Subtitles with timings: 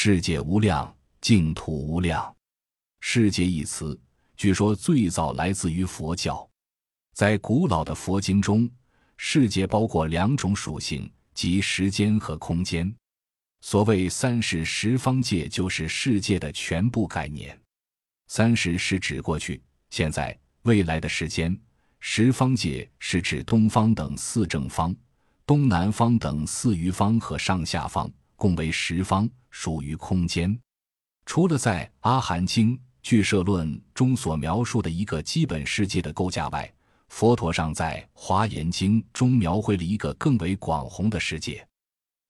[0.00, 2.32] 世界无量，净土无量。
[3.00, 4.00] 世界一词，
[4.36, 6.48] 据说最早来自于佛教。
[7.14, 8.70] 在古老的佛经中，
[9.16, 12.94] 世界包括两种属性，即时间和空间。
[13.60, 17.60] 所谓三世十方界，就是世界的全部概念。
[18.28, 19.60] 三世是指过去、
[19.90, 21.52] 现在、未来的时间；
[21.98, 24.94] 十方界是指东方等四正方、
[25.44, 28.08] 东南方等四余方和上下方，
[28.38, 30.56] 共为十方，属于空间。
[31.26, 36.72] 除了在《阿含经·俱舍论》中所描述的一个基本世界的构架外，
[37.08, 41.66] 佛陀上在《华严经》中描绘了一个更为广宏的世界。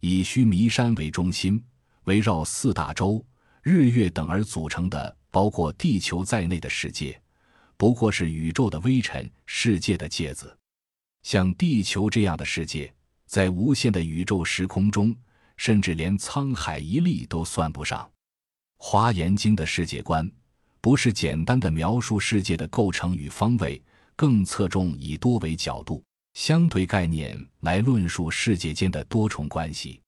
[0.00, 1.60] 以须弥山为中心，
[2.04, 3.24] 围绕四大洲、
[3.62, 7.20] 日月等而组成的，包括地球在内的世界，
[7.76, 10.56] 不过是宇宙的微尘世界的芥子。
[11.22, 12.94] 像地球这样的世界，
[13.26, 15.12] 在无限的宇宙时空中，
[15.56, 18.08] 甚至连沧海一粟都算不上。
[18.76, 20.30] 华严经的世界观，
[20.80, 23.82] 不是简单的描述世界的构成与方位，
[24.14, 26.02] 更侧重以多维角度。
[26.34, 30.02] 相对概念来论述世界间的多重关系，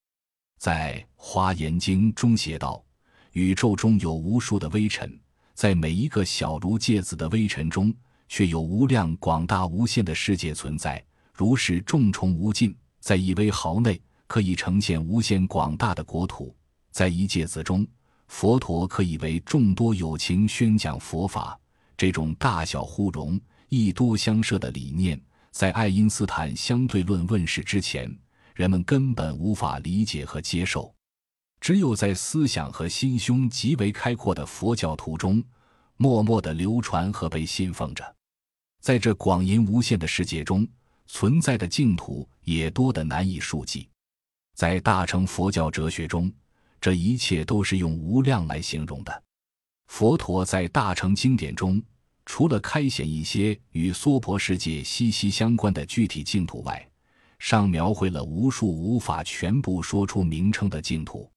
[0.59, 2.85] 在《华严经》中写道
[3.33, 5.19] ：“宇宙中有无数的微尘，
[5.55, 7.95] 在每一个小如芥子的微尘中，
[8.29, 11.03] 却有无量广大无限的世界存在。
[11.33, 16.55] 如是重重无尽，在一微毫内可以呈现无限广大的国土。
[16.93, 17.85] 在一芥子中，
[18.29, 21.59] 佛陀可以为众多有情宣讲佛法。
[21.97, 25.21] 这种大小互融、异多相摄的理念。”
[25.51, 28.09] 在爱因斯坦相对论问世之前，
[28.55, 30.95] 人们根本无法理解和接受。
[31.59, 35.43] 只有在思想和心胸极为开阔的佛教徒中，
[35.97, 38.05] 默默地流传和被信奉着。
[38.81, 40.69] 在这广银无限的世界中，
[41.07, 43.89] 存在的净土也多得难以数计。
[44.59, 46.29] 在大乘佛教哲学中，
[46.81, 49.23] 这一切都是用无量来形容的。
[49.87, 51.81] 佛陀在大乘经典中。
[52.27, 56.87] 除了开显一些与娑婆世界息息相关的具体净土外，
[57.39, 61.31] 尚描绘了无数无法全部说出名称的净土。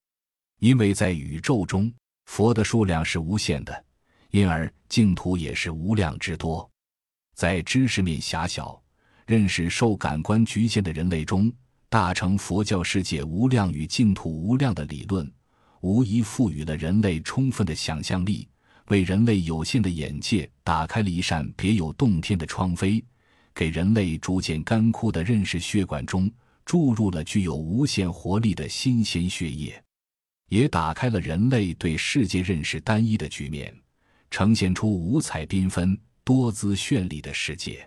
[0.58, 1.90] 因为在宇宙中，
[2.24, 3.84] 佛的数量是无限的，
[4.32, 6.68] 因而净土也是无量之多。
[7.36, 8.82] 在知识面狭小、
[9.24, 11.50] 认识受感官局限的人类中，
[11.92, 15.30] 大乘佛教世界无量与净土无量的理论，
[15.82, 18.48] 无疑赋予了人类充分的想象力。
[18.86, 23.04] 为人类有限的眼界打开了一扇别有洞天的窗扉，
[23.54, 26.32] 给人类逐渐干枯的认识血管中
[26.64, 29.78] 注入了具有无限活力的新鲜血液，
[30.48, 33.70] 也打开了人类对世界认识单一的局面，
[34.30, 37.86] 呈现出五彩缤纷、多姿绚丽的世界。